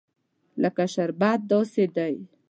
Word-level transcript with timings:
لکه 0.61 0.83
شربت 0.93 1.39
داسې 1.51 1.83
دي. 1.95 2.13